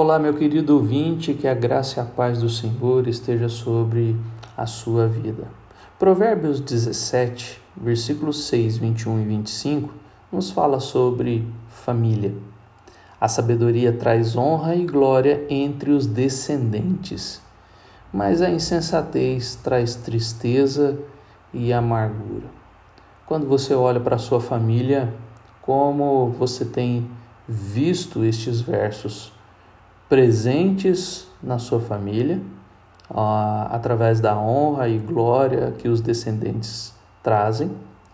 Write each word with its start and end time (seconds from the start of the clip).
Olá, 0.00 0.16
meu 0.16 0.32
querido 0.32 0.76
ouvinte, 0.76 1.34
que 1.34 1.48
a 1.48 1.54
graça 1.54 1.98
e 1.98 2.00
a 2.00 2.06
paz 2.06 2.38
do 2.38 2.48
Senhor 2.48 3.08
esteja 3.08 3.48
sobre 3.48 4.16
a 4.56 4.64
sua 4.64 5.08
vida. 5.08 5.48
Provérbios 5.98 6.60
17, 6.60 7.60
versículos 7.76 8.44
6, 8.46 8.78
21 8.78 9.22
e 9.22 9.24
25 9.24 9.92
nos 10.30 10.52
fala 10.52 10.78
sobre 10.78 11.44
família. 11.66 12.32
A 13.20 13.26
sabedoria 13.26 13.92
traz 13.92 14.36
honra 14.36 14.76
e 14.76 14.86
glória 14.86 15.44
entre 15.50 15.90
os 15.90 16.06
descendentes, 16.06 17.42
mas 18.12 18.40
a 18.40 18.48
insensatez 18.48 19.56
traz 19.56 19.96
tristeza 19.96 20.96
e 21.52 21.72
amargura. 21.72 22.46
Quando 23.26 23.48
você 23.48 23.74
olha 23.74 23.98
para 23.98 24.14
a 24.14 24.20
sua 24.20 24.40
família, 24.40 25.12
como 25.60 26.30
você 26.38 26.64
tem 26.64 27.10
visto 27.48 28.24
estes 28.24 28.60
versos 28.60 29.36
presentes 30.08 31.28
na 31.42 31.58
sua 31.58 31.80
família, 31.80 32.40
através 33.70 34.20
da 34.20 34.38
honra 34.38 34.88
e 34.88 34.98
glória 34.98 35.72
que 35.76 35.88
os 35.88 36.00
descendentes 36.00 36.94
trazem, 37.22 37.70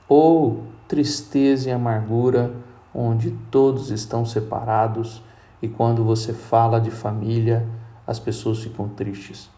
ou 0.09 0.65
tristeza 0.89 1.69
e 1.69 1.73
amargura, 1.73 2.53
onde 2.95 3.31
todos 3.51 3.91
estão 3.91 4.25
separados 4.25 5.23
e 5.61 5.69
quando 5.69 6.05
você 6.05 6.33
fala 6.33 6.81
de 6.81 6.91
família, 6.91 7.67
as 8.07 8.19
pessoas 8.19 8.63
ficam 8.63 8.89
tristes. 8.89 9.51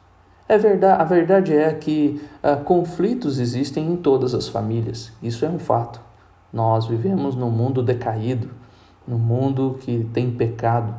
É 0.48 0.56
verdade, 0.56 1.02
a 1.02 1.04
verdade 1.04 1.52
é 1.52 1.72
que 1.74 2.22
uh, 2.42 2.62
conflitos 2.62 3.40
existem 3.40 3.90
em 3.90 3.96
todas 3.96 4.32
as 4.32 4.46
famílias, 4.46 5.12
isso 5.20 5.44
é 5.44 5.48
um 5.48 5.58
fato. 5.58 6.00
Nós 6.52 6.86
vivemos 6.86 7.34
num 7.34 7.50
mundo 7.50 7.82
decaído, 7.82 8.48
num 9.06 9.18
mundo 9.18 9.76
que 9.80 10.08
tem 10.14 10.30
pecado, 10.30 10.94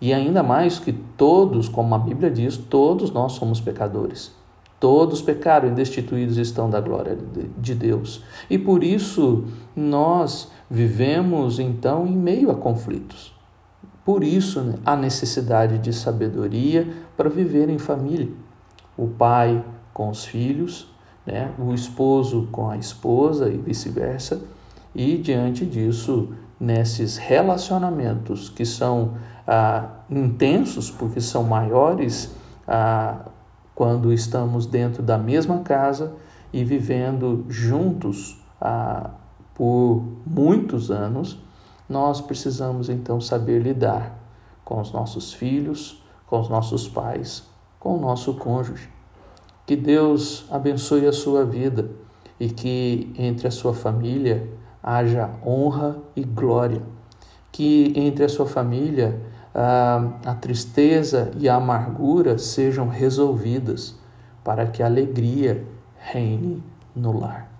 e 0.00 0.14
ainda 0.14 0.42
mais 0.42 0.78
que 0.78 0.92
todos, 0.92 1.68
como 1.68 1.94
a 1.94 1.98
Bíblia 1.98 2.30
diz, 2.30 2.56
todos 2.56 3.10
nós 3.10 3.32
somos 3.32 3.60
pecadores. 3.60 4.32
Todos 4.78 5.20
pecaram 5.20 5.68
e 5.68 5.72
destituídos 5.72 6.38
estão 6.38 6.70
da 6.70 6.80
glória 6.80 7.18
de 7.58 7.74
Deus. 7.74 8.24
E 8.48 8.58
por 8.58 8.82
isso 8.82 9.44
nós 9.76 10.50
vivemos 10.70 11.58
então 11.58 12.06
em 12.06 12.16
meio 12.16 12.50
a 12.50 12.54
conflitos. 12.54 13.34
Por 14.02 14.24
isso 14.24 14.62
né, 14.62 14.76
a 14.86 14.96
necessidade 14.96 15.76
de 15.78 15.92
sabedoria 15.92 16.88
para 17.14 17.28
viver 17.28 17.68
em 17.68 17.78
família. 17.78 18.30
O 18.96 19.06
pai 19.06 19.62
com 19.92 20.08
os 20.08 20.24
filhos, 20.24 20.88
né? 21.26 21.52
o 21.58 21.74
esposo 21.74 22.48
com 22.50 22.70
a 22.70 22.78
esposa 22.78 23.50
e 23.50 23.58
vice-versa. 23.58 24.42
E 24.94 25.18
diante 25.18 25.66
disso, 25.66 26.30
nesses 26.60 27.16
relacionamentos 27.16 28.50
que 28.50 28.66
são 28.66 29.14
ah, 29.46 29.88
intensos, 30.10 30.90
porque 30.90 31.20
são 31.20 31.42
maiores 31.42 32.34
ah, 32.68 33.24
quando 33.74 34.12
estamos 34.12 34.66
dentro 34.66 35.02
da 35.02 35.16
mesma 35.16 35.60
casa 35.60 36.12
e 36.52 36.62
vivendo 36.62 37.46
juntos 37.48 38.38
ah, 38.60 39.10
por 39.54 40.04
muitos 40.26 40.90
anos, 40.90 41.38
nós 41.88 42.20
precisamos 42.20 42.90
então 42.90 43.20
saber 43.20 43.60
lidar 43.60 44.18
com 44.64 44.80
os 44.80 44.92
nossos 44.92 45.32
filhos, 45.32 46.02
com 46.26 46.38
os 46.38 46.48
nossos 46.48 46.86
pais, 46.86 47.42
com 47.78 47.96
o 47.96 48.00
nosso 48.00 48.34
cônjuge. 48.34 48.88
Que 49.66 49.74
Deus 49.74 50.44
abençoe 50.50 51.06
a 51.06 51.12
sua 51.12 51.44
vida 51.44 51.90
e 52.38 52.48
que 52.48 53.12
entre 53.18 53.48
a 53.48 53.50
sua 53.50 53.72
família 53.72 54.48
haja 54.82 55.30
honra 55.44 55.98
e 56.14 56.22
glória. 56.22 56.82
Que 57.52 57.92
entre 57.96 58.24
a 58.24 58.28
sua 58.28 58.46
família 58.46 59.20
a, 59.54 60.12
a 60.24 60.34
tristeza 60.34 61.30
e 61.36 61.48
a 61.48 61.56
amargura 61.56 62.38
sejam 62.38 62.88
resolvidas, 62.88 63.98
para 64.44 64.66
que 64.66 64.82
a 64.82 64.86
alegria 64.86 65.64
reine 65.98 66.62
no 66.94 67.12
lar. 67.12 67.59